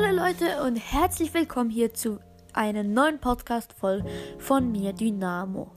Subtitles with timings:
[0.00, 2.20] Hallo Leute und herzlich willkommen hier zu
[2.52, 5.72] einer neuen Podcast-Folge von mir, Dynamo.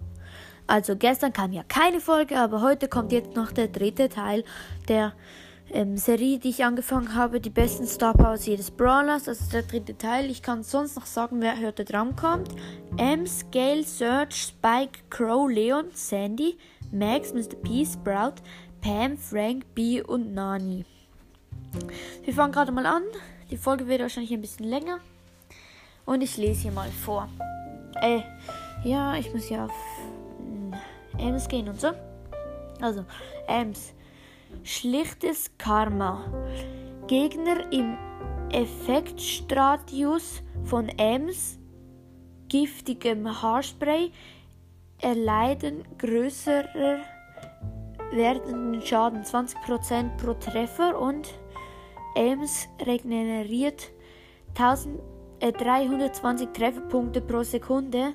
[0.68, 4.44] Also gestern kam ja keine Folge, aber heute kommt jetzt noch der dritte Teil
[4.88, 5.14] der
[5.72, 9.24] ähm, Serie, die ich angefangen habe, die besten Star Powers jedes Brawlers.
[9.24, 10.30] Das ist der dritte Teil.
[10.30, 12.50] Ich kann sonst noch sagen, wer heute dran kommt.
[12.98, 16.60] Ems, Gale, Surge, Spike, Crow, Leon, Sandy,
[16.92, 17.56] Max, Mr.
[17.64, 18.36] P, Sprout,
[18.82, 20.86] Pam, Frank, B und Nani.
[22.24, 23.04] Wir fangen gerade mal an.
[23.52, 25.00] Die Folge wird wahrscheinlich ein bisschen länger.
[26.06, 27.28] Und ich lese hier mal vor.
[28.02, 28.22] Äh,
[28.84, 29.72] ja, ich muss ja auf
[31.18, 31.92] äh, Ems gehen und so.
[32.80, 33.06] Also,
[33.48, 33.94] Ems.
[34.64, 36.26] Schlichtes Karma.
[37.08, 37.98] Gegner im
[38.52, 41.60] Effektstratius von Ems
[42.48, 44.12] giftigem Haarspray
[45.00, 47.00] erleiden größerer
[48.12, 51.34] werdenden Schaden 20% pro Treffer und
[52.16, 53.92] Ames regeneriert
[54.56, 55.00] 1000,
[55.40, 58.14] äh, 320 Trefferpunkte pro Sekunde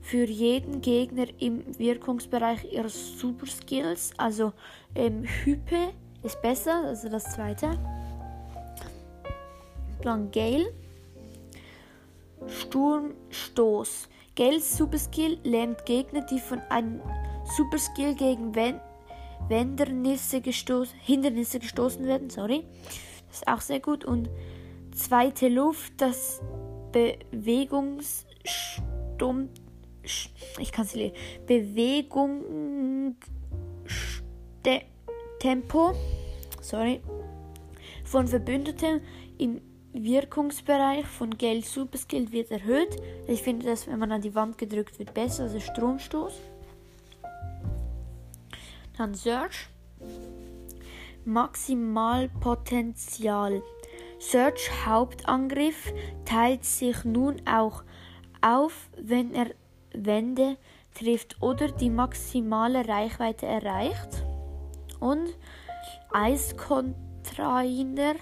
[0.00, 4.12] für jeden Gegner im Wirkungsbereich ihrer Superskills.
[4.16, 4.52] Also
[4.94, 7.78] ähm, Hype ist besser, also das zweite.
[10.02, 10.72] Dann Gale.
[12.46, 14.08] Sturmstoß.
[14.36, 17.00] Gales Superskill lähmt Gegner, die von einem
[17.56, 18.54] Superskill gegen
[19.48, 22.30] Hindernisse gestoßen, Hindernisse gestoßen werden.
[22.30, 22.64] Sorry.
[23.30, 24.04] Ist auch sehr gut.
[24.04, 24.28] Und
[24.94, 26.40] zweite Luft, das
[26.92, 29.48] Bewegungsstum.
[30.58, 31.14] Ich kann es lesen.
[31.46, 33.16] Bewegung.
[35.38, 35.94] Tempo.
[36.60, 37.00] Sorry.
[38.04, 39.00] Von Verbündeten
[39.38, 39.60] im
[39.92, 42.96] Wirkungsbereich von Geld Superskill wird erhöht.
[43.26, 45.44] Ich finde das, wenn man an die Wand gedrückt wird, besser.
[45.44, 46.34] Also Stromstoß.
[48.96, 49.68] Dann Search.
[51.24, 53.62] Maximalpotenzial.
[54.18, 55.94] Search Hauptangriff
[56.24, 57.84] teilt sich nun auch
[58.40, 59.50] auf, wenn er
[59.92, 60.56] Wände
[60.94, 64.24] trifft oder die maximale Reichweite erreicht.
[65.00, 65.36] Und
[66.12, 68.16] Eiscontainer.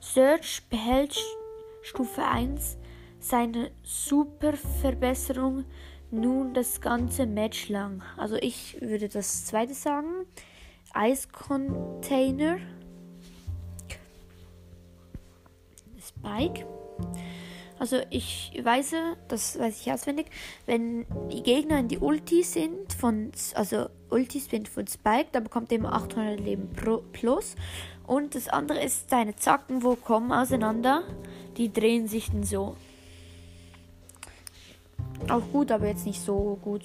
[0.00, 1.16] Search behält
[1.82, 2.80] Stufe 1
[3.20, 5.64] seine Superverbesserung
[6.10, 8.02] nun das ganze Match lang.
[8.16, 10.26] Also ich würde das zweite sagen.
[10.92, 12.58] Eiscontainer.
[16.00, 16.66] Spike.
[17.78, 18.94] Also ich weiß,
[19.28, 20.26] das weiß ich auswendig,
[20.66, 25.72] wenn die Gegner in die Ulti sind von, also Ultis sind von Spike, dann bekommt
[25.72, 27.56] er immer 800 Leben pro, plus.
[28.06, 31.04] Und das andere ist seine Zacken, wo kommen auseinander.
[31.56, 32.76] Die drehen sich dann so.
[35.28, 36.82] Auch gut, aber jetzt nicht so gut.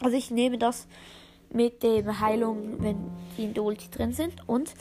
[0.00, 0.86] Also ich nehme das
[1.52, 4.34] mit der Heilung, wenn die in der Ulti drin sind.
[4.46, 4.72] Und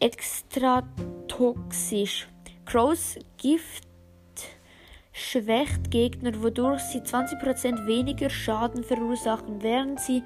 [0.00, 0.82] extra
[1.28, 2.28] toxisch.
[2.64, 3.86] Crows Gift
[5.12, 10.22] schwächt Gegner, wodurch sie 20% weniger Schaden verursachen, während sie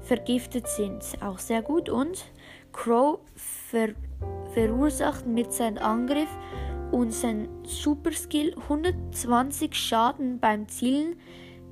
[0.00, 1.02] vergiftet sind.
[1.20, 1.88] Auch sehr gut.
[1.88, 2.24] Und
[2.72, 3.90] Crow ver
[4.54, 6.28] verursacht mit seinem Angriff
[6.92, 11.16] und seinem Superskill 120 Schaden beim Zielen,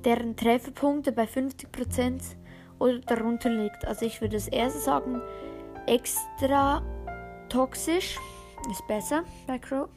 [0.03, 2.35] deren Trefferpunkte bei 50%
[2.83, 3.87] oder darunter liegt.
[3.87, 5.21] Also ich würde das erste sagen,
[5.87, 6.83] extra
[7.47, 8.19] toxisch
[8.69, 9.87] ist besser bei Crow.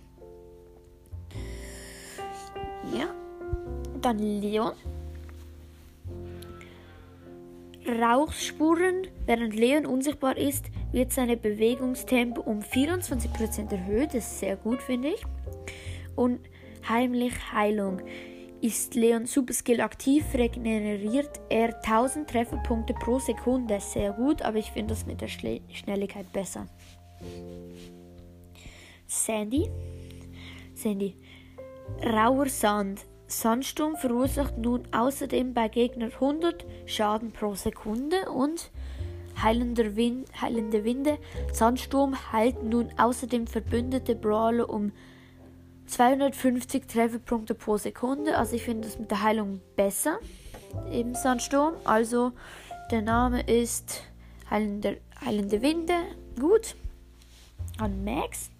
[2.96, 3.06] Ja.
[4.00, 4.72] Dann Leon.
[7.88, 9.08] Rauchspuren.
[9.26, 14.08] Während Leon unsichtbar ist, wird seine Bewegungstempo um 24% erhöht.
[14.08, 15.24] Das ist sehr gut, finde ich.
[16.14, 16.40] Und
[16.88, 18.00] heimlich Heilung.
[18.62, 23.80] Ist Leon Superskill aktiv, regeneriert er 1000 Trefferpunkte pro Sekunde.
[23.80, 26.66] Sehr gut, aber ich finde das mit der Schle Schnelligkeit besser.
[29.06, 29.68] Sandy.
[30.74, 31.16] Sandy.
[32.02, 33.04] Rauer Sand.
[33.28, 38.70] Sandsturm verursacht nun außerdem bei Gegnern 100 Schaden pro Sekunde und
[39.42, 41.18] heilender Wind, heilende Winde.
[41.52, 44.92] Sandsturm heilt nun außerdem verbündete Brawler um
[45.86, 48.36] 250 Trefferpunkte pro Sekunde.
[48.36, 50.18] Also ich finde das mit der Heilung besser
[50.90, 51.74] im Sandsturm.
[51.84, 52.32] Also
[52.90, 54.02] der Name ist
[54.50, 55.94] heilende, heilende Winde.
[56.38, 56.76] Gut.
[57.78, 58.50] An Max.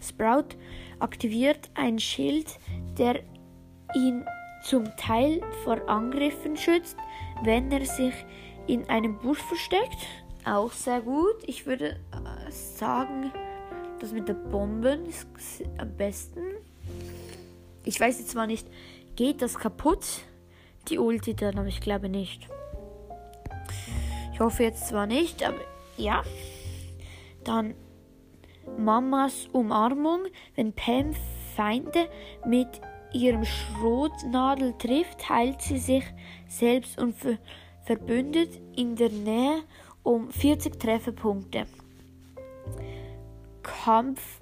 [0.00, 0.56] Sprout
[0.98, 2.58] aktiviert ein Schild,
[2.98, 3.20] der
[3.94, 4.24] ihn
[4.62, 6.96] zum Teil vor Angriffen schützt,
[7.42, 8.14] wenn er sich
[8.66, 9.98] in einem Busch versteckt.
[10.44, 11.36] Auch sehr gut.
[11.46, 13.32] Ich würde äh, sagen,
[14.00, 15.26] das mit der Bomben ist
[15.78, 16.40] am besten.
[17.84, 18.66] Ich weiß jetzt zwar nicht,
[19.14, 20.04] geht das kaputt?
[20.88, 22.48] Die Ulti dann, aber ich glaube nicht.
[24.32, 25.60] Ich hoffe jetzt zwar nicht, aber
[25.96, 26.22] ja.
[27.42, 27.74] Dann
[28.78, 31.12] Mamas Umarmung, wenn Pam
[31.54, 32.08] Feinde
[32.46, 32.80] mit
[33.12, 36.04] ihrem Schrotnadel trifft, heilt sie sich
[36.48, 37.38] selbst und ver
[37.84, 39.62] verbündet in der Nähe
[40.02, 41.66] um 40 Trefferpunkte.
[43.62, 44.40] Kampf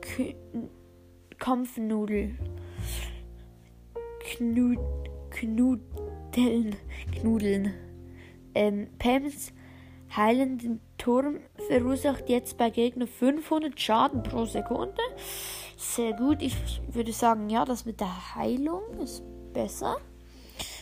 [0.00, 0.34] K
[1.38, 2.36] Kampfnudel
[4.20, 4.78] Knud
[5.30, 6.76] Knudeln
[7.12, 7.74] Knudeln
[8.54, 9.52] ähm, Pams
[10.16, 15.00] heilenden Turm verursacht jetzt bei Gegner 500 Schaden pro Sekunde.
[15.76, 16.42] Sehr gut.
[16.42, 16.54] Ich
[16.88, 19.22] würde sagen, ja, das mit der Heilung ist
[19.52, 19.96] besser.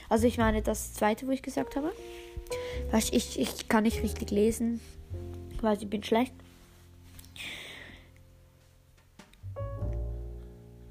[0.09, 1.93] Also ich meine das zweite, wo ich gesagt habe.
[2.91, 4.81] Weißt, ich, ich kann nicht richtig lesen,
[5.61, 6.33] weil ich bin schlecht.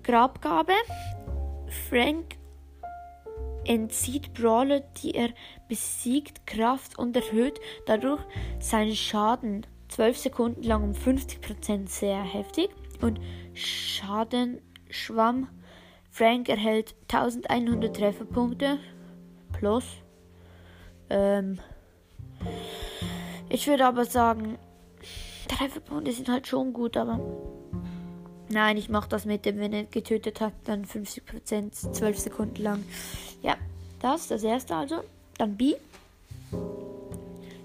[0.03, 0.73] Grabgabe.
[1.89, 2.35] Frank
[3.65, 5.29] entzieht Brawler, die er
[5.67, 8.21] besiegt, Kraft und erhöht dadurch
[8.59, 12.69] seinen Schaden 12 Sekunden lang um 50% sehr heftig.
[13.01, 13.19] Und
[13.53, 15.49] Schadenschwamm.
[16.09, 18.79] Frank erhält 1100 Trefferpunkte
[19.51, 19.85] plus.
[21.09, 21.59] Ähm,
[23.49, 24.57] ich würde aber sagen,
[25.47, 27.19] Trefferpunkte sind halt schon gut, aber
[28.49, 32.83] nein, ich mache das mit dem, wenn er getötet hat, dann 50% 12 Sekunden lang.
[33.41, 33.55] Ja,
[33.99, 35.03] das, das erste also.
[35.37, 35.75] Dann B.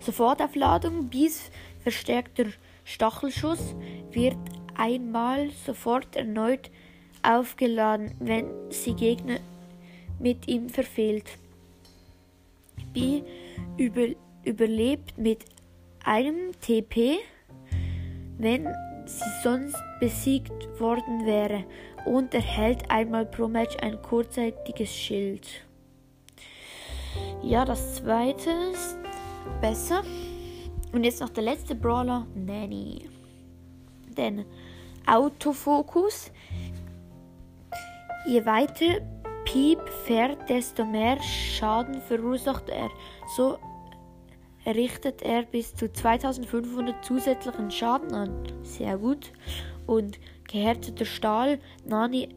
[0.00, 1.08] Sofortaufladung.
[1.08, 1.50] Bs
[1.82, 2.46] verstärkter
[2.84, 3.74] Stachelschuss
[4.10, 4.36] wird
[4.76, 6.70] einmal sofort erneut
[7.22, 9.38] aufgeladen, wenn sie Gegner
[10.18, 11.38] mit ihm verfehlt.
[12.92, 13.22] B
[13.76, 14.08] über,
[14.44, 15.44] überlebt mit
[16.04, 17.18] einem TP,
[18.38, 18.66] wenn
[19.18, 21.64] sie sonst besiegt worden wäre
[22.04, 25.46] und erhält einmal pro Match ein kurzzeitiges Schild.
[27.42, 28.98] Ja, das zweite ist
[29.60, 30.02] besser.
[30.92, 33.08] Und jetzt noch der letzte Brawler, Nanny.
[34.16, 34.44] Denn
[35.06, 36.30] Autofokus.
[38.26, 39.00] Je weiter
[39.44, 42.90] Piep fährt, desto mehr Schaden verursacht er.
[43.36, 43.58] So
[44.66, 48.42] richtet er bis zu 2500 zusätzlichen Schaden an.
[48.62, 49.32] Sehr gut.
[49.86, 51.58] Und gehärteter Stahl.
[51.84, 52.28] Nani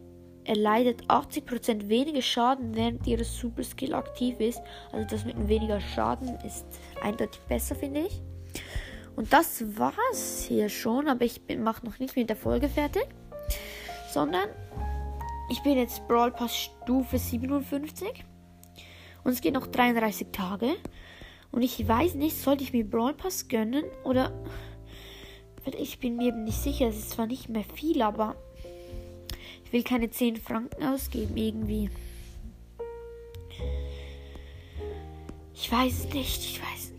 [0.45, 4.61] erleidet 80% weniger Schaden, während ihre Super Skill aktiv ist.
[4.91, 6.65] Also das mit weniger Schaden ist
[7.01, 8.21] eindeutig besser, finde ich.
[9.15, 13.07] Und das war's hier schon, aber ich mache noch nicht mit der Folge fertig,
[14.11, 14.49] sondern
[15.49, 18.25] ich bin jetzt Brawl Pass Stufe 57
[19.23, 20.75] und es geht noch 33 Tage
[21.53, 24.33] und ich weiß nicht, sollte ich mir Brawl Pass gönnen oder
[25.77, 26.87] ich bin mir eben nicht sicher.
[26.87, 28.35] Es ist zwar nicht mehr viel, aber
[29.63, 31.89] ich will keine 10 Franken ausgeben irgendwie.
[35.55, 36.93] Ich weiß nicht, ich weiß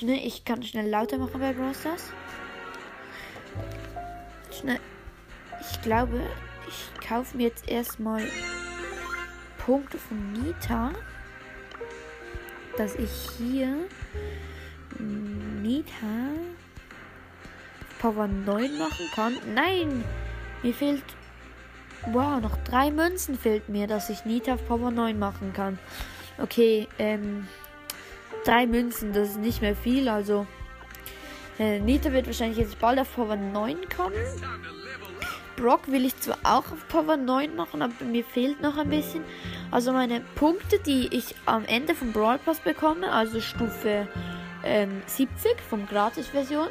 [0.00, 2.10] Schnell, ich kann schnell lauter machen bei Brawl Stars.
[4.50, 4.80] Schnell.
[5.60, 6.22] Ich glaube,
[6.66, 8.22] ich kaufe mir jetzt erstmal
[9.58, 10.92] Punkte von Nita.
[12.80, 13.76] Dass ich hier
[14.98, 15.84] Nita
[17.98, 19.36] Power 9 machen kann.
[19.54, 20.02] Nein!
[20.62, 21.02] Mir fehlt.
[22.06, 25.78] Wow, noch drei Münzen fehlt mir, dass ich Nita Power 9 machen kann.
[26.38, 27.46] Okay, ähm
[28.46, 30.46] drei Münzen, das ist nicht mehr viel, also
[31.58, 34.16] äh, Nita wird wahrscheinlich jetzt bald auf Power 9 kommen.
[35.56, 39.22] Brock will ich zwar auch auf Power 9 machen, aber mir fehlt noch ein bisschen.
[39.70, 44.08] Also meine Punkte, die ich am Ende vom Brawl Pass bekomme, also Stufe
[44.64, 46.68] ähm, 70 vom Gratis-Version,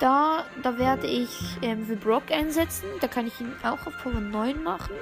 [0.00, 1.28] da, da werde ich
[1.62, 2.86] ähm, für Brock einsetzen.
[3.00, 4.94] Da kann ich ihn auch auf Power 9 machen.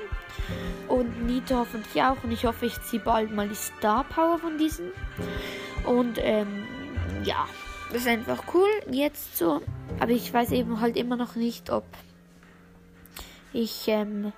[0.88, 2.22] Und Nito hoffentlich auch.
[2.22, 4.90] Und ich hoffe, ich ziehe bald mal die Star Power von diesen.
[5.84, 6.66] Und ähm,
[7.24, 7.46] ja,
[7.92, 8.68] das ist einfach cool.
[8.90, 9.62] Jetzt so.
[9.98, 11.84] Aber ich weiß eben halt immer noch nicht, ob
[13.52, 14.32] ich ähm,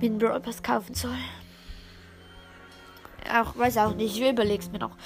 [0.00, 1.16] mir einen Brawl Pass kaufen soll.
[3.28, 4.16] Auch weiß auch nicht.
[4.16, 4.96] Ich überlege es mir noch.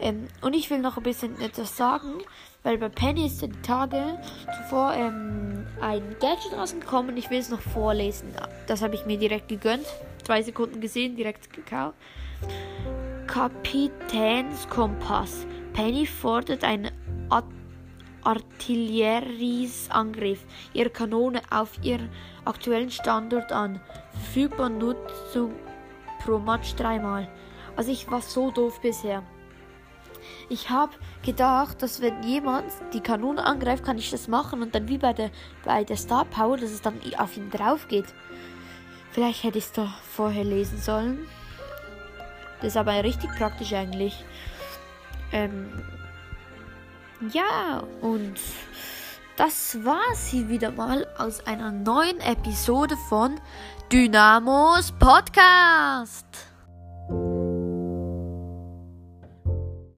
[0.00, 2.20] Ähm, und ich will noch ein bisschen etwas sagen,
[2.62, 4.16] weil bei Penny ist die Tage
[4.56, 8.28] zuvor ähm, ein Gadget rausgekommen und ich will es noch vorlesen.
[8.66, 9.86] Das habe ich mir direkt gegönnt.
[10.24, 11.96] Zwei Sekunden gesehen, direkt gekauft.
[13.26, 15.46] Kapitänskompass.
[15.72, 16.90] Penny fordert einen
[17.28, 17.46] Art
[18.24, 20.44] Artillerieangriff
[20.74, 22.10] ihrer Kanone auf ihren
[22.44, 23.80] aktuellen Standort an.
[24.12, 25.54] Verfügbar Nutzung
[26.22, 27.26] pro Match dreimal.
[27.78, 29.22] Also ich war so doof bisher.
[30.48, 30.92] Ich habe
[31.24, 35.12] gedacht, dass wenn jemand die Kanone angreift, kann ich das machen und dann wie bei
[35.12, 35.30] der,
[35.64, 38.06] bei der Star Power, dass es dann auf ihn drauf geht.
[39.12, 41.28] Vielleicht hätte ich es doch vorher lesen sollen.
[42.56, 44.24] Das ist aber richtig praktisch eigentlich.
[45.30, 45.70] Ähm,
[47.32, 48.40] ja, und
[49.36, 53.40] das war sie wieder mal aus einer neuen Episode von
[53.92, 56.47] Dynamos Podcast.